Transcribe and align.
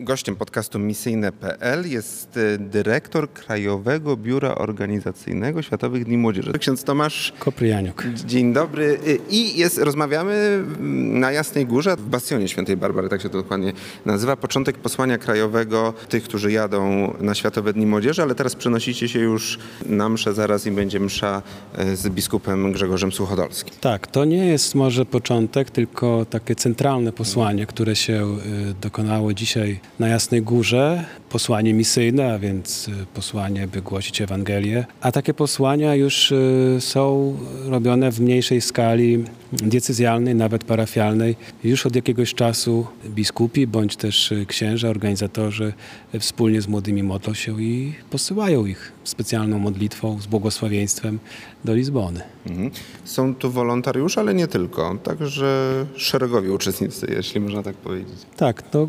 Gościem 0.00 0.36
podcastu 0.36 0.78
misyjne.pl 0.78 1.90
jest 1.90 2.36
y, 2.36 2.58
dyrektor 2.58 3.32
Krajowego 3.32 4.16
Biura 4.16 4.54
Organizacyjnego 4.54 5.62
Światowych 5.62 6.04
Dni 6.04 6.18
Młodzieży. 6.18 6.52
Ksiądz 6.52 6.84
Tomasz 6.84 7.32
Kopryjaniuk. 7.38 8.04
Dzień 8.26 8.52
dobry. 8.52 8.98
Y, 9.06 9.18
I 9.30 9.58
jest, 9.58 9.78
rozmawiamy 9.78 10.32
mm, 10.32 11.20
na 11.20 11.32
Jasnej 11.32 11.66
Górze, 11.66 11.96
w 11.96 12.08
Bastionie 12.08 12.48
Świętej 12.48 12.76
Barbary, 12.76 13.08
tak 13.08 13.22
się 13.22 13.28
to 13.28 13.38
dokładnie 13.38 13.72
nazywa. 14.06 14.36
Początek 14.36 14.78
posłania 14.78 15.18
krajowego 15.18 15.94
tych, 16.08 16.24
którzy 16.24 16.52
jadą 16.52 17.12
na 17.20 17.34
Światowe 17.34 17.72
Dni 17.72 17.86
Młodzieży, 17.86 18.22
ale 18.22 18.34
teraz 18.34 18.54
przenosicie 18.54 19.08
się 19.08 19.18
już 19.18 19.58
na 19.86 20.08
mszę 20.08 20.34
zaraz 20.34 20.66
i 20.66 20.70
będzie 20.70 21.00
msza 21.00 21.42
y, 21.78 21.96
z 21.96 22.08
biskupem 22.08 22.72
Grzegorzem 22.72 23.12
Suchodolskim. 23.12 23.74
Tak, 23.80 24.06
to 24.06 24.24
nie 24.24 24.46
jest 24.46 24.74
może 24.74 25.06
początek, 25.06 25.70
tylko 25.70 26.26
takie 26.30 26.54
centralne 26.54 27.12
posłanie, 27.12 27.66
które 27.66 27.96
się 27.96 28.36
dokonało 28.80 29.34
dzisiaj 29.34 29.81
na 29.98 30.08
Jasnej 30.08 30.42
Górze 30.42 31.04
posłanie 31.30 31.74
misyjne, 31.74 32.34
a 32.34 32.38
więc 32.38 32.88
y, 32.88 32.92
posłanie, 33.14 33.68
by 33.68 33.82
głosić 33.82 34.20
Ewangelię. 34.20 34.84
A 35.00 35.12
takie 35.12 35.34
posłania 35.34 35.94
już 35.94 36.32
y, 36.32 36.76
są 36.80 37.36
robione 37.64 38.12
w 38.12 38.20
mniejszej 38.20 38.60
skali 38.60 39.24
decyzjalnej, 39.52 40.34
nawet 40.34 40.64
parafialnej. 40.64 41.36
Już 41.64 41.86
od 41.86 41.96
jakiegoś 41.96 42.34
czasu 42.34 42.86
biskupi 43.06 43.66
bądź 43.66 43.96
też 43.96 44.32
y, 44.32 44.46
księża, 44.46 44.88
organizatorzy 44.88 45.72
wspólnie 46.20 46.62
z 46.62 46.68
młodymi 46.68 47.02
modlą 47.02 47.34
się 47.34 47.62
i 47.62 47.94
posyłają 48.10 48.66
ich 48.66 48.92
specjalną 49.04 49.58
modlitwą 49.58 50.20
z 50.20 50.26
błogosławieństwem 50.26 51.18
do 51.64 51.74
Lizbony. 51.74 52.20
Mhm. 52.46 52.70
Są 53.04 53.34
tu 53.34 53.50
wolontariusze, 53.50 54.20
ale 54.20 54.34
nie 54.34 54.48
tylko, 54.48 54.98
także 55.02 55.72
szeregowi 55.96 56.50
uczestnicy, 56.50 57.06
jeśli 57.16 57.40
można 57.40 57.62
tak 57.62 57.76
powiedzieć. 57.76 58.16
Tak, 58.36 58.62
no 58.74 58.88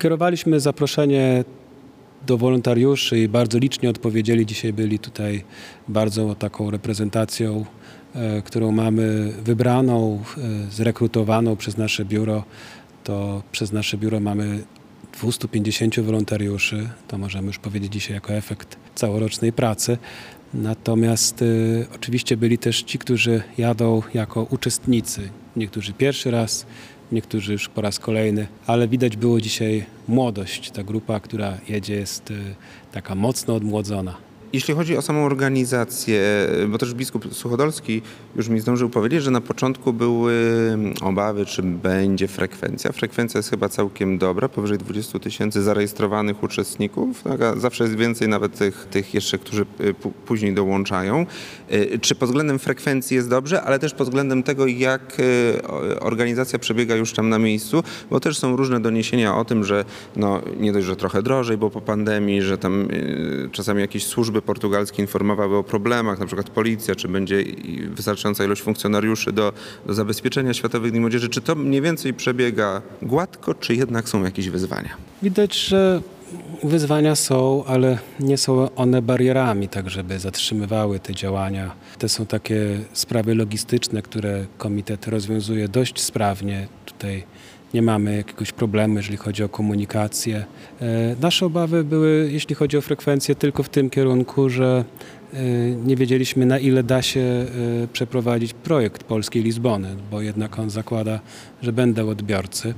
Kierowaliśmy 0.00 0.60
zaproszenie 0.60 1.44
do 2.26 2.38
wolontariuszy 2.38 3.18
i 3.18 3.28
bardzo 3.28 3.58
licznie 3.58 3.90
odpowiedzieli. 3.90 4.46
Dzisiaj 4.46 4.72
byli 4.72 4.98
tutaj 4.98 5.44
bardzo 5.88 6.34
taką 6.34 6.70
reprezentacją, 6.70 7.64
e, 8.14 8.42
którą 8.42 8.72
mamy 8.72 9.32
wybraną, 9.44 10.22
e, 10.38 10.70
zrekrutowaną 10.70 11.56
przez 11.56 11.76
nasze 11.76 12.04
biuro. 12.04 12.44
To 13.04 13.42
przez 13.52 13.72
nasze 13.72 13.98
biuro 13.98 14.20
mamy 14.20 14.64
250 15.12 16.02
wolontariuszy. 16.02 16.88
To 17.08 17.18
możemy 17.18 17.46
już 17.46 17.58
powiedzieć 17.58 17.92
dzisiaj 17.92 18.14
jako 18.14 18.32
efekt 18.32 18.76
całorocznej 18.94 19.52
pracy. 19.52 19.98
Natomiast 20.54 21.42
y, 21.42 21.86
oczywiście 21.94 22.36
byli 22.36 22.58
też 22.58 22.82
ci, 22.82 22.98
którzy 22.98 23.42
jadą 23.58 24.02
jako 24.14 24.46
uczestnicy. 24.50 25.28
Niektórzy 25.56 25.92
pierwszy 25.92 26.30
raz, 26.30 26.66
niektórzy 27.12 27.52
już 27.52 27.68
po 27.68 27.80
raz 27.80 27.98
kolejny, 27.98 28.46
ale 28.66 28.88
widać 28.88 29.16
było 29.16 29.40
dzisiaj 29.40 29.84
młodość. 30.08 30.70
Ta 30.70 30.82
grupa, 30.82 31.20
która 31.20 31.58
jedzie, 31.68 31.94
jest 31.94 32.30
y, 32.30 32.54
taka 32.92 33.14
mocno 33.14 33.54
odmłodzona. 33.54 34.29
Jeśli 34.52 34.74
chodzi 34.74 34.96
o 34.96 35.02
samą 35.02 35.24
organizację, 35.24 36.22
bo 36.68 36.78
też 36.78 36.94
biskup 36.94 37.34
Suchodolski 37.34 38.02
już 38.36 38.48
mi 38.48 38.60
zdążył 38.60 38.88
powiedzieć, 38.88 39.22
że 39.22 39.30
na 39.30 39.40
początku 39.40 39.92
były 39.92 40.34
obawy, 41.02 41.46
czy 41.46 41.62
będzie 41.62 42.28
frekwencja. 42.28 42.92
Frekwencja 42.92 43.38
jest 43.38 43.50
chyba 43.50 43.68
całkiem 43.68 44.18
dobra, 44.18 44.48
powyżej 44.48 44.78
20 44.78 45.18
tysięcy 45.18 45.62
zarejestrowanych 45.62 46.42
uczestników. 46.42 47.22
Tak, 47.22 47.60
zawsze 47.60 47.84
jest 47.84 47.96
więcej 47.96 48.28
nawet 48.28 48.58
tych, 48.58 48.86
tych 48.90 49.14
jeszcze, 49.14 49.38
którzy 49.38 49.66
y, 49.80 49.94
później 50.26 50.54
dołączają. 50.54 51.26
Y, 51.72 51.98
czy 51.98 52.14
pod 52.14 52.28
względem 52.28 52.58
frekwencji 52.58 53.14
jest 53.14 53.28
dobrze, 53.28 53.62
ale 53.62 53.78
też 53.78 53.94
pod 53.94 54.08
względem 54.08 54.42
tego, 54.42 54.66
jak 54.66 55.20
y, 55.20 56.00
organizacja 56.00 56.58
przebiega 56.58 56.94
już 56.94 57.12
tam 57.12 57.28
na 57.28 57.38
miejscu, 57.38 57.82
bo 58.10 58.20
też 58.20 58.38
są 58.38 58.56
różne 58.56 58.80
doniesienia 58.80 59.36
o 59.36 59.44
tym, 59.44 59.64
że 59.64 59.84
no, 60.16 60.42
nie 60.60 60.72
dość, 60.72 60.86
że 60.86 60.96
trochę 60.96 61.22
drożej, 61.22 61.56
bo 61.56 61.70
po 61.70 61.80
pandemii, 61.80 62.42
że 62.42 62.58
tam 62.58 62.88
czasami 63.52 63.80
jakieś 63.80 64.06
służby 64.06 64.39
służby 64.40 64.46
portugalskie 64.46 65.02
informowały 65.02 65.56
o 65.56 65.62
problemach, 65.62 66.18
na 66.18 66.26
przykład 66.26 66.50
policja, 66.50 66.94
czy 66.94 67.08
będzie 67.08 67.44
wystarczająca 67.90 68.44
ilość 68.44 68.62
funkcjonariuszy 68.62 69.32
do, 69.32 69.52
do 69.86 69.94
zabezpieczenia 69.94 70.54
Światowych 70.54 70.90
Dni 70.90 71.00
Młodzieży. 71.00 71.28
Czy 71.28 71.40
to 71.40 71.54
mniej 71.54 71.82
więcej 71.82 72.14
przebiega 72.14 72.82
gładko, 73.02 73.54
czy 73.54 73.74
jednak 73.74 74.08
są 74.08 74.24
jakieś 74.24 74.48
wyzwania? 74.48 74.90
Widać, 75.22 75.54
że 75.54 76.02
wyzwania 76.62 77.16
są, 77.16 77.64
ale 77.66 77.98
nie 78.20 78.36
są 78.36 78.74
one 78.76 79.02
barierami, 79.02 79.68
tak 79.68 79.90
żeby 79.90 80.18
zatrzymywały 80.18 81.00
te 81.00 81.14
działania. 81.14 81.72
To 81.98 82.08
są 82.08 82.26
takie 82.26 82.78
sprawy 82.92 83.34
logistyczne, 83.34 84.02
które 84.02 84.46
komitet 84.58 85.06
rozwiązuje 85.06 85.68
dość 85.68 86.00
sprawnie. 86.00 86.68
Tutaj 86.86 87.24
nie 87.74 87.82
mamy 87.82 88.16
jakiegoś 88.16 88.52
problemu, 88.52 88.96
jeżeli 88.96 89.16
chodzi 89.16 89.44
o 89.44 89.48
komunikację. 89.48 90.44
E, 90.80 91.16
nasze 91.20 91.46
obawy 91.46 91.84
były, 91.84 92.28
jeśli 92.32 92.54
chodzi 92.54 92.76
o 92.76 92.80
frekwencję, 92.80 93.34
tylko 93.34 93.62
w 93.62 93.68
tym 93.68 93.90
kierunku, 93.90 94.48
że 94.48 94.84
e, 95.32 95.40
nie 95.70 95.96
wiedzieliśmy 95.96 96.46
na 96.46 96.58
ile 96.58 96.82
da 96.82 97.02
się 97.02 97.20
e, 97.20 97.46
przeprowadzić 97.92 98.52
projekt 98.52 99.04
Polskiej 99.04 99.42
Lizbony, 99.42 99.96
bo 100.10 100.20
jednak 100.20 100.58
on 100.58 100.70
zakłada, 100.70 101.20
że 101.62 101.72
będą 101.72 102.08
odbiorcy. 102.08 102.74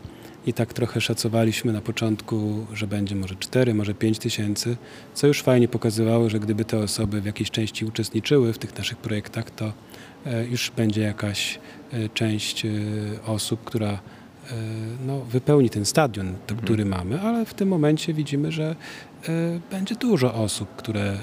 I 0.46 0.52
tak 0.52 0.72
trochę 0.72 1.00
szacowaliśmy 1.00 1.72
na 1.72 1.80
początku, 1.80 2.66
że 2.74 2.86
będzie 2.86 3.16
może 3.16 3.34
4, 3.36 3.74
może 3.74 3.94
5 3.94 4.18
tysięcy, 4.18 4.76
co 5.14 5.26
już 5.26 5.42
fajnie 5.42 5.68
pokazywało, 5.68 6.30
że 6.30 6.40
gdyby 6.40 6.64
te 6.64 6.78
osoby 6.78 7.20
w 7.20 7.24
jakiejś 7.24 7.50
części 7.50 7.84
uczestniczyły 7.84 8.52
w 8.52 8.58
tych 8.58 8.78
naszych 8.78 8.98
projektach, 8.98 9.50
to 9.50 9.72
już 10.50 10.72
będzie 10.76 11.00
jakaś 11.00 11.58
część 12.14 12.66
osób, 13.26 13.64
która 13.64 13.98
no, 15.06 15.20
wypełni 15.20 15.70
ten 15.70 15.84
stadion, 15.84 16.26
mhm. 16.28 16.60
który 16.60 16.84
mamy, 16.84 17.20
ale 17.20 17.44
w 17.44 17.54
tym 17.54 17.68
momencie 17.68 18.14
widzimy, 18.14 18.52
że 18.52 18.76
e, 19.28 19.60
będzie 19.70 19.94
dużo 19.94 20.34
osób, 20.34 20.76
które 20.76 21.02
e, 21.02 21.18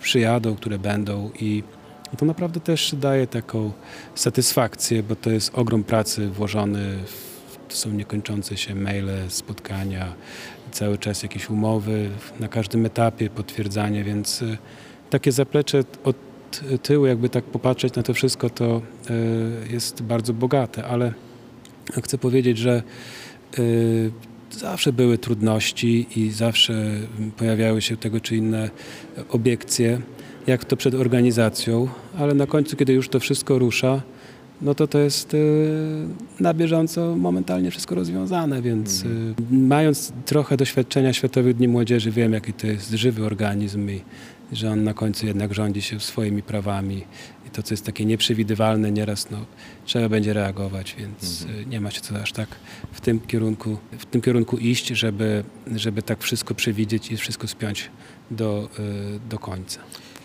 przyjadą, 0.00 0.56
które 0.56 0.78
będą 0.78 1.30
i 1.40 1.62
to 2.18 2.24
naprawdę 2.24 2.60
też 2.60 2.94
daje 2.94 3.26
taką 3.26 3.72
satysfakcję, 4.14 5.02
bo 5.02 5.16
to 5.16 5.30
jest 5.30 5.58
ogrom 5.58 5.84
pracy 5.84 6.28
włożony 6.28 6.98
w 7.06 7.34
to 7.68 7.76
są 7.76 7.90
niekończące 7.90 8.56
się 8.56 8.74
maile, 8.74 9.10
spotkania, 9.28 10.14
cały 10.70 10.98
czas 10.98 11.22
jakieś 11.22 11.50
umowy, 11.50 12.10
na 12.40 12.48
każdym 12.48 12.86
etapie 12.86 13.30
potwierdzanie, 13.30 14.04
więc 14.04 14.44
takie 15.10 15.32
zaplecze 15.32 15.84
od 16.04 16.16
tyłu, 16.82 17.06
jakby 17.06 17.28
tak 17.28 17.44
popatrzeć 17.44 17.94
na 17.94 18.02
to 18.02 18.14
wszystko, 18.14 18.50
to 18.50 18.82
jest 19.70 20.02
bardzo 20.02 20.32
bogate, 20.32 20.84
ale 20.84 21.12
Chcę 22.02 22.18
powiedzieć, 22.18 22.58
że 22.58 22.82
y, 23.58 24.10
zawsze 24.50 24.92
były 24.92 25.18
trudności 25.18 26.06
i 26.16 26.30
zawsze 26.30 26.90
pojawiały 27.36 27.82
się 27.82 27.96
tego 27.96 28.20
czy 28.20 28.36
inne 28.36 28.70
obiekcje, 29.28 30.00
jak 30.46 30.64
to 30.64 30.76
przed 30.76 30.94
organizacją, 30.94 31.88
ale 32.18 32.34
na 32.34 32.46
końcu, 32.46 32.76
kiedy 32.76 32.92
już 32.92 33.08
to 33.08 33.20
wszystko 33.20 33.58
rusza, 33.58 34.02
no 34.62 34.74
to 34.74 34.86
to 34.86 34.98
jest 34.98 35.34
y, 35.34 35.38
na 36.40 36.54
bieżąco 36.54 37.16
momentalnie 37.16 37.70
wszystko 37.70 37.94
rozwiązane, 37.94 38.62
więc 38.62 39.04
mhm. 39.04 39.34
mając 39.66 40.12
trochę 40.26 40.56
doświadczenia 40.56 41.12
Światowych 41.12 41.56
Dni 41.56 41.68
Młodzieży, 41.68 42.10
wiem 42.10 42.32
jaki 42.32 42.52
to 42.52 42.66
jest 42.66 42.90
żywy 42.90 43.24
organizm 43.24 43.90
i 43.90 44.00
że 44.52 44.70
on 44.70 44.84
na 44.84 44.94
końcu 44.94 45.26
jednak 45.26 45.54
rządzi 45.54 45.82
się 45.82 46.00
swoimi 46.00 46.42
prawami 46.42 47.04
to, 47.54 47.62
co 47.62 47.74
jest 47.74 47.86
takie 47.86 48.04
nieprzewidywalne, 48.04 48.92
nieraz 48.92 49.30
no, 49.30 49.44
trzeba 49.84 50.08
będzie 50.08 50.32
reagować, 50.32 50.96
więc 50.98 51.42
mhm. 51.42 51.60
Y, 51.60 51.66
nie 51.66 51.80
ma 51.80 51.90
się 51.90 52.00
co 52.00 52.22
aż 52.22 52.32
tak 52.32 52.48
w 52.92 53.00
tym 53.00 53.20
kierunku, 53.20 53.78
w 53.98 54.06
tym 54.06 54.20
kierunku 54.20 54.58
iść, 54.58 54.86
żeby, 54.86 55.44
żeby 55.74 56.02
tak 56.02 56.22
wszystko 56.22 56.54
przewidzieć 56.54 57.12
i 57.12 57.16
wszystko 57.16 57.48
spiąć 57.48 57.90
do, 58.30 58.68
y, 58.78 59.28
do 59.28 59.38
końca. 59.38 59.80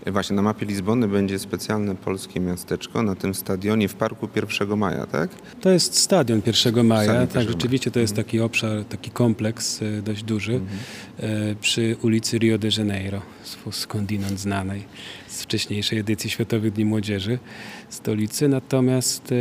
Właśnie 0.08 0.36
na 0.36 0.42
mapie 0.42 0.66
Lizbony 0.66 1.08
będzie 1.08 1.40
specjalne 1.40 1.96
polskie 1.96 2.40
miasteczko 2.40 3.04
na 3.04 3.16
tym 3.16 3.34
stadionie 3.34 3.88
w 3.88 3.94
parku 3.94 4.28
1 4.60 4.78
maja, 4.78 5.06
tak? 5.06 5.30
To 5.62 5.70
jest 5.70 5.96
stadion 5.96 6.42
1 6.66 6.86
maja, 6.86 7.28
tak, 7.28 7.48
rzeczywiście 7.50 7.92
to 7.92 8.00
jest 8.00 8.14
mhm. 8.14 8.26
taki 8.26 8.40
obszar, 8.40 8.86
taki 8.86 9.12
kompleks 9.12 9.82
e, 9.82 10.02
dość 10.02 10.24
duży 10.24 10.54
mhm. 10.54 10.80
E, 11.20 11.56
przy 11.56 11.96
ulicy 12.02 12.38
Rio 12.38 12.58
de 12.58 12.68
Janeiro, 12.78 13.22
skądinąd 13.72 14.40
znanej 14.40 14.84
z 15.28 15.42
wcześniejszej 15.44 16.00
edycji 16.00 16.30
Światowych 16.30 16.74
Dni 16.74 16.86
Młodzieży 16.86 17.40
stolicy. 17.90 18.48
Natomiast 18.48 19.32
e, 19.32 19.36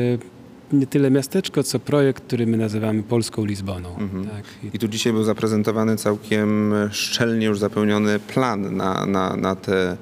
nie 0.73 0.87
tyle 0.87 1.11
miasteczko, 1.11 1.63
co 1.63 1.79
projekt, 1.79 2.25
który 2.25 2.47
my 2.47 2.57
nazywamy 2.57 3.03
Polską 3.03 3.45
Lizboną. 3.45 3.97
Mhm. 3.97 4.25
Tak. 4.25 4.45
I... 4.65 4.77
I 4.77 4.79
tu 4.79 4.89
dzisiaj 4.89 5.13
był 5.13 5.25
zaprezentowany 5.25 5.97
całkiem 5.97 6.75
szczelnie 6.91 7.47
już 7.47 7.59
zapełniony 7.59 8.19
plan 8.19 8.77
na, 8.77 9.07
na, 9.07 9.37
na 9.37 9.57
te 9.57 9.97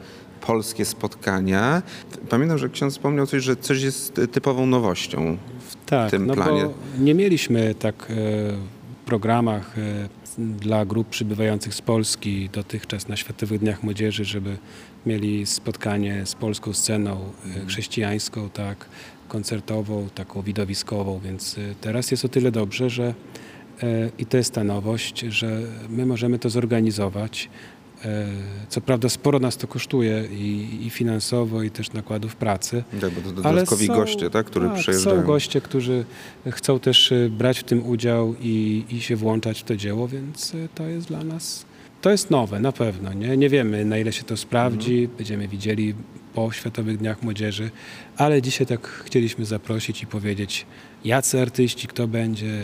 polskie 0.47 0.85
spotkania. 0.85 1.83
Pamiętam, 2.29 2.59
że 2.59 2.69
ksiądz 2.69 2.93
wspomniał 2.93 3.27
coś, 3.27 3.43
że 3.43 3.57
coś 3.57 3.83
jest 3.83 4.21
typową 4.33 4.67
nowością 4.67 5.37
w 5.69 5.87
tak, 5.87 6.11
tym 6.11 6.27
no 6.27 6.35
planie. 6.35 6.65
Bo 6.65 7.05
nie 7.05 7.15
mieliśmy 7.15 7.75
tak 7.75 7.95
e, 7.95 8.15
w 8.15 9.07
programach 9.07 9.79
e, 9.79 10.09
dla 10.39 10.85
grup 10.85 11.09
przybywających 11.09 11.75
z 11.75 11.83
Polski 11.83 12.49
dotychczas 12.53 13.09
na 13.09 13.17
Światowych 13.17 13.61
Dniach 13.61 13.83
Młodzieży, 13.83 14.25
żeby 14.25 14.57
mieli 15.07 15.47
spotkanie 15.47 16.27
z 16.27 16.35
polską 16.35 16.73
sceną 16.73 17.13
e, 17.13 17.47
mhm. 17.47 17.67
chrześcijańską, 17.67 18.51
tak, 18.51 18.87
koncertową, 19.29 20.09
taką 20.15 20.43
widowiskową, 20.43 21.21
więc 21.25 21.57
teraz 21.81 22.11
jest 22.11 22.25
o 22.25 22.29
tyle 22.29 22.51
dobrze, 22.53 22.91
że 22.91 23.15
I 24.19 24.27
to 24.27 24.37
jest 24.37 24.55
ta 24.55 24.65
nowość, 24.65 25.21
że 25.21 25.61
my 25.89 26.07
możemy 26.07 26.39
to 26.39 26.51
zorganizować. 26.51 27.49
E, 28.05 28.27
Co 28.69 28.81
prawda 28.81 29.09
sporo 29.09 29.39
nas 29.39 29.57
to 29.57 29.67
kosztuje 29.69 30.25
i, 30.33 30.69
i 30.87 30.91
finansowo, 30.91 31.63
i 31.63 31.71
też 31.71 31.93
nakładów 31.93 32.37
pracy. 32.37 32.85
Tak, 33.01 33.11
bo 33.11 33.21
to 33.21 33.33
dodatkowi 33.33 33.87
są- 33.87 33.95
goście, 33.95 34.31
tak, 34.31 34.47
którzy 34.47 34.67
tak, 34.69 34.79
przyjeżdżają. 34.79 35.17
Są 35.21 35.27
goście, 35.27 35.61
którzy 35.61 36.05
chcą 36.51 36.79
też 36.81 37.13
e, 37.13 37.29
brać 37.31 37.59
w 37.59 37.65
tym 37.65 37.87
udział 37.87 38.35
i, 38.41 38.85
i 38.91 39.01
się 39.01 39.17
włączać 39.17 39.61
w 39.61 39.65
to 39.65 39.77
dzieło, 39.77 40.09
więc 40.09 40.55
e, 40.55 40.69
to 40.75 40.87
jest 40.87 41.09
dla 41.09 41.25
nas, 41.25 41.67
to 42.03 42.11
jest 42.11 42.31
nowe 42.31 42.61
na 42.61 42.73
pewno. 42.73 43.13
Nie, 43.13 43.37
nie 43.37 43.49
wiemy 43.49 43.85
na 43.85 43.99
ile 43.99 44.13
się 44.13 44.23
to 44.23 44.37
sprawdzi, 44.37 44.99
Mhm. 44.99 45.17
będziemy 45.17 45.49
widzieli 45.49 45.95
po 46.35 46.53
Światowych 46.53 46.99
Dniach 46.99 47.23
Młodzieży, 47.23 47.71
ale 48.17 48.43
dzisiaj 48.43 48.67
tak 48.67 48.87
chcieliśmy 48.89 49.45
zaprosić 49.45 50.03
i 50.03 50.07
powiedzieć, 50.07 50.67
jacy 51.05 51.41
artyści, 51.41 51.87
kto 51.89 52.09
będzie, 52.09 52.63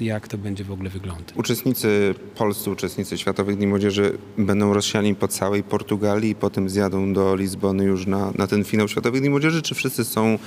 jak 0.00 0.28
to 0.28 0.38
będzie 0.38 0.64
w 0.64 0.72
ogóle 0.72 0.90
wyglądać. 0.90 1.36
Uczestnicy, 1.36 2.14
polscy 2.34 2.70
uczestnicy 2.70 3.18
Światowych 3.18 3.56
Dni 3.56 3.66
Młodzieży 3.66 4.18
będą 4.38 4.74
rozsiani 4.74 5.14
po 5.14 5.28
całej 5.28 5.62
Portugalii 5.62 6.30
i 6.30 6.34
potem 6.34 6.68
zjadą 6.68 7.12
do 7.12 7.36
Lizbony 7.36 7.84
już 7.84 8.06
na, 8.06 8.32
na 8.38 8.46
ten 8.46 8.64
finał 8.64 8.88
Światowych 8.88 9.20
Dni 9.20 9.30
Młodzieży, 9.30 9.62
czy 9.62 9.74
wszyscy 9.74 10.04
są 10.04 10.26
e, 10.28 10.38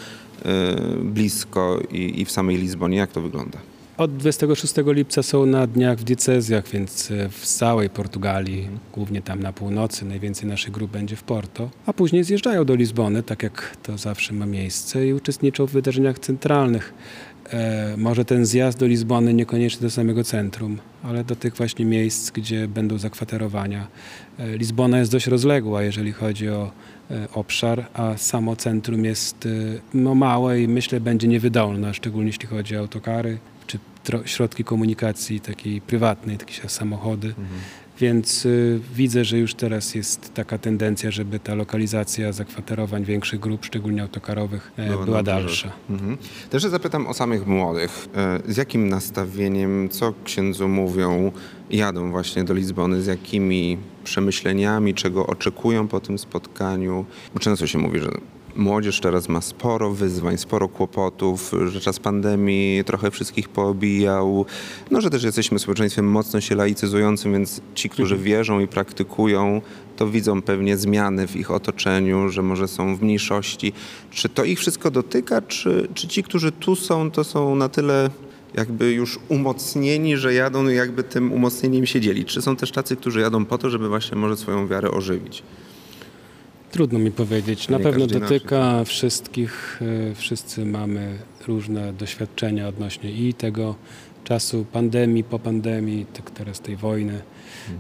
blisko 1.02 1.80
i, 1.92 2.22
i 2.22 2.26
w 2.26 2.32
samej 2.32 2.58
Lizbonie? 2.58 2.98
Jak 2.98 3.12
to 3.12 3.22
wygląda? 3.22 3.58
Od 3.98 4.18
26 4.18 4.74
lipca 4.86 5.24
są 5.24 5.46
na 5.46 5.68
dniach 5.68 5.98
w 5.98 6.04
diecezjach, 6.04 6.68
więc 6.68 7.12
e, 7.12 7.30
w 7.30 7.46
całej 7.46 7.90
Portugalii, 7.90 8.68
głównie 8.94 9.22
tam 9.22 9.40
na 9.40 9.54
północy, 9.54 10.06
najwięcej 10.06 10.50
naszych 10.50 10.72
grup 10.72 10.92
będzie 10.92 11.16
w 11.16 11.24
Porto, 11.24 11.70
a 11.86 11.94
później 11.94 12.24
zjeżdżają 12.24 12.66
do 12.66 12.76
Lizbony, 12.76 13.24
tak 13.24 13.44
jak 13.44 13.78
to 13.84 13.98
zawsze 13.98 14.34
ma 14.34 14.46
miejsce 14.46 15.08
i 15.08 15.14
uczestniczą 15.14 15.66
w 15.66 15.72
wydarzeniach 15.72 16.20
centralnych. 16.20 16.94
E, 17.54 17.98
może 17.98 18.26
ten 18.26 18.46
zjazd 18.46 18.80
do 18.80 18.88
Lizbony 18.88 19.34
niekoniecznie 19.34 19.82
do 19.82 19.90
samego 19.90 20.24
centrum, 20.24 20.78
ale 21.04 21.24
do 21.24 21.36
tych 21.36 21.56
właśnie 21.56 21.86
miejsc, 21.86 22.32
gdzie 22.32 22.68
będą 22.68 22.98
zakwaterowania. 22.98 23.88
E, 24.40 24.58
Lizbona 24.58 25.00
jest 25.00 25.12
dość 25.12 25.28
rozległa, 25.28 25.84
jeżeli 25.84 26.12
chodzi 26.12 26.50
o 26.50 26.72
e, 27.12 27.28
obszar, 27.34 27.86
a 27.94 28.18
samo 28.18 28.56
centrum 28.56 29.06
jest 29.06 29.48
no, 29.94 30.16
małe 30.16 30.62
i 30.62 30.68
myślę 30.68 31.00
będzie 31.00 31.28
niewydolne, 31.28 31.94
szczególnie 31.94 32.28
jeśli 32.28 32.48
chodzi 32.48 32.78
o 32.78 32.80
autokary 32.80 33.38
czy 33.68 33.80
środki 34.26 34.64
komunikacji 34.64 35.40
takiej 35.40 35.82
prywatnej, 35.82 36.38
takie 36.38 36.70
samochody. 36.70 37.34
Więc 38.00 38.46
y, 38.46 38.80
widzę, 38.96 39.26
że 39.26 39.38
już 39.38 39.54
teraz 39.54 39.96
jest 39.96 40.34
taka 40.34 40.58
tendencja, 40.58 41.12
żeby 41.12 41.40
ta 41.40 41.56
lokalizacja 41.56 42.32
zakwaterowań 42.32 43.06
większych 43.06 43.40
grup, 43.40 43.66
szczególnie 43.66 44.02
autokarowych, 44.02 44.72
e, 44.78 44.90
Była 44.90 45.06
była, 45.06 45.20
obrzeżach. 45.20 45.44
dalsza. 45.44 45.72
Mhm. 45.90 46.18
Też 46.50 46.64
zapytam 46.64 47.08
o 47.08 47.14
samych 47.14 47.48
młodych. 47.48 48.08
E, 48.16 48.40
Z 48.54 48.58
jakim 48.58 48.90
nastawieniem, 48.90 49.90
co 49.90 50.14
księdzu 50.24 50.68
mówią, 50.68 51.32
jadą 51.70 52.12
właśnie 52.12 52.44
do 52.44 52.54
Lizbony, 52.54 53.02
z 53.02 53.06
jakimi 53.06 53.78
przemyśleniami, 54.04 54.94
czego 54.94 55.28
oczekują 55.28 55.88
po 55.88 56.00
tym 56.00 56.18
spotkaniu? 56.18 57.06
Bo 57.34 57.40
często 57.40 57.68
się 57.68 57.78
mówi, 57.78 58.00
że 58.00 58.10
młodzież 58.56 59.00
teraz 59.00 59.30
ma 59.30 59.42
sporo 59.42 59.92
wyzwań, 59.92 60.38
sporo 60.38 60.68
kłopotów, 60.68 61.52
że 61.68 61.82
czas 61.82 62.00
pandemii 62.00 62.84
trochę 62.84 63.12
wszystkich 63.12 63.50
poobijał, 63.50 64.46
no 64.92 65.02
że 65.02 65.10
też 65.10 65.24
jesteśmy 65.24 65.60
społeczeństwem 65.60 66.12
mocno 66.12 66.42
się 66.42 66.56
laicyzującym, 66.56 67.34
więc 67.34 67.62
ci, 67.76 67.90
którzy 67.90 68.18
wierzą 68.18 68.60
i 68.60 68.68
praktykują, 68.68 69.62
to 69.98 70.08
widzą 70.08 70.42
pewnie 70.42 70.78
zmiany 70.78 71.28
w 71.28 71.36
ich 71.36 71.52
otoczeniu, 71.52 72.30
że 72.30 72.42
może 72.42 72.68
są 72.68 72.96
w 72.96 73.02
mniejszości. 73.02 73.74
Czy 74.12 74.30
to 74.30 74.44
ich 74.44 74.60
wszystko 74.60 74.92
dotyka, 74.92 75.42
czy, 75.42 75.88
czy 75.94 76.08
ci, 76.08 76.24
którzy 76.24 76.52
tu 76.52 76.76
są, 76.76 77.12
to 77.12 77.24
są 77.24 77.56
na 77.56 77.70
tyle 77.70 78.10
jakby 78.54 78.92
już 78.92 79.20
umocnieni, 79.30 80.18
że 80.18 80.34
jadą 80.34 80.70
i 80.70 80.76
jakby 80.76 81.04
tym 81.04 81.32
umocnieniem 81.32 81.86
się 81.86 82.02
dzielić? 82.02 82.28
Czy 82.28 82.42
są 82.42 82.56
też 82.56 82.72
tacy, 82.72 82.96
którzy 82.96 83.20
jadą 83.20 83.46
po 83.46 83.58
to, 83.58 83.70
żeby 83.70 83.90
właśnie 83.90 84.18
może 84.18 84.38
swoją 84.38 84.68
wiarę 84.68 84.92
ożywić? 84.92 85.44
Trudno 86.76 87.00
mi 87.00 87.12
powiedzieć. 87.12 87.70
Na 87.70 87.80
pewno 87.80 88.08
dotyka 88.08 88.84
wszystkich. 88.84 89.80
e, 90.12 90.16
Wszyscy 90.16 90.66
mamy 90.66 91.18
różne 91.48 91.94
doświadczenia 91.94 92.68
odnośnie 92.68 93.12
i 93.12 93.34
tego 93.34 93.76
czasu 94.24 94.66
pandemii, 94.72 95.24
po 95.24 95.40
pandemii, 95.40 96.06
tak 96.06 96.32
teraz 96.32 96.60
tej 96.60 96.76
wojny. 96.76 97.22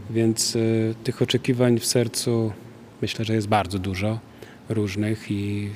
Więc 0.09 0.55
e, 0.55 0.59
tych 1.03 1.21
oczekiwań 1.21 1.79
w 1.79 1.85
sercu 1.85 2.51
myślę, 3.01 3.25
że 3.25 3.33
jest 3.33 3.47
bardzo 3.47 3.79
dużo 3.79 4.19
różnych 4.69 5.31
i 5.31 5.69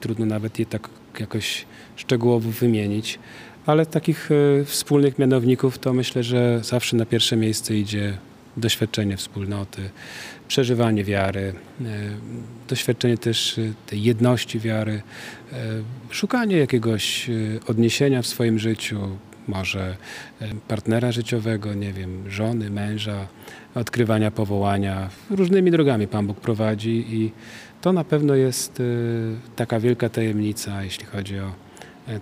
trudno 0.00 0.26
nawet 0.26 0.58
je 0.58 0.66
tak 0.66 0.88
jakoś 1.20 1.64
szczegółowo 1.96 2.50
wymienić. 2.50 3.18
Ale 3.66 3.86
takich 3.86 4.30
e, 4.30 4.64
wspólnych 4.64 5.18
mianowników 5.18 5.78
to 5.78 5.92
myślę, 5.92 6.22
że 6.22 6.60
zawsze 6.62 6.96
na 6.96 7.06
pierwsze 7.06 7.36
miejsce 7.36 7.76
idzie 7.76 8.18
doświadczenie 8.56 9.16
wspólnoty, 9.16 9.90
przeżywanie 10.48 11.04
wiary, 11.04 11.52
e, 11.80 11.84
doświadczenie 12.68 13.18
też 13.18 13.58
e, 13.58 13.62
tej 13.86 14.02
jedności 14.02 14.60
wiary, 14.60 15.02
e, 15.52 15.56
szukanie 16.10 16.56
jakiegoś 16.56 17.30
odniesienia 17.66 18.22
w 18.22 18.26
swoim 18.26 18.58
życiu, 18.58 18.98
może 19.48 19.96
partnera 20.68 21.12
życiowego, 21.12 21.74
nie 21.74 21.92
wiem, 21.92 22.30
żony, 22.30 22.70
męża, 22.70 23.26
odkrywania 23.74 24.30
powołania. 24.30 25.10
Różnymi 25.30 25.70
drogami 25.70 26.06
Pan 26.06 26.26
Bóg 26.26 26.40
prowadzi 26.40 27.04
i 27.08 27.32
to 27.80 27.92
na 27.92 28.04
pewno 28.04 28.34
jest 28.34 28.82
taka 29.56 29.80
wielka 29.80 30.08
tajemnica, 30.08 30.82
jeśli 30.82 31.06
chodzi 31.06 31.38
o 31.38 31.52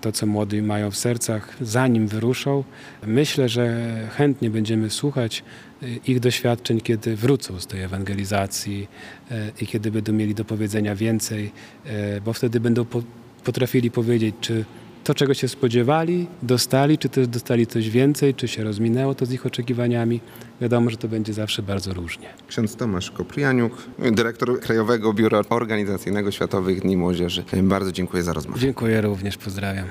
to, 0.00 0.12
co 0.12 0.26
młodzi 0.26 0.62
mają 0.62 0.90
w 0.90 0.96
sercach, 0.96 1.56
zanim 1.60 2.08
wyruszą. 2.08 2.64
Myślę, 3.06 3.48
że 3.48 3.94
chętnie 4.16 4.50
będziemy 4.50 4.90
słuchać 4.90 5.42
e, 5.82 5.86
ich 6.06 6.20
doświadczeń, 6.20 6.80
kiedy 6.80 7.16
wrócą 7.16 7.60
z 7.60 7.66
tej 7.66 7.82
ewangelizacji 7.82 8.88
e, 9.30 9.50
i 9.60 9.66
kiedy 9.66 9.90
będą 9.90 10.12
mieli 10.12 10.34
do 10.34 10.44
powiedzenia 10.44 10.94
więcej, 10.94 11.52
e, 11.84 12.20
bo 12.20 12.32
wtedy 12.32 12.60
będą 12.60 12.84
po, 12.84 13.02
potrafili 13.44 13.90
powiedzieć, 13.90 14.34
czy 14.40 14.64
to, 15.04 15.14
czego 15.14 15.34
się 15.34 15.48
spodziewali, 15.48 16.26
dostali, 16.42 16.98
czy 16.98 17.08
też 17.08 17.28
dostali 17.28 17.66
coś 17.66 17.90
więcej, 17.90 18.34
czy 18.34 18.48
się 18.48 18.64
rozminęło 18.64 19.14
to 19.14 19.26
z 19.26 19.32
ich 19.32 19.46
oczekiwaniami. 19.46 20.20
Wiadomo, 20.60 20.90
że 20.90 20.96
to 20.96 21.08
będzie 21.08 21.32
zawsze 21.32 21.62
bardzo 21.62 21.94
różnie. 21.94 22.28
Ksiądz 22.48 22.76
Tomasz 22.76 23.10
Koprianiuk, 23.10 23.72
dyrektor 23.98 24.60
Krajowego 24.60 25.12
Biura 25.12 25.42
Organizacyjnego 25.48 26.30
Światowych 26.30 26.80
Dni 26.80 26.96
Młodzieży. 26.96 27.44
Bardzo 27.62 27.92
dziękuję 27.92 28.22
za 28.22 28.32
rozmowę. 28.32 28.60
Dziękuję 28.60 29.00
również, 29.00 29.36
pozdrawiam. 29.36 29.86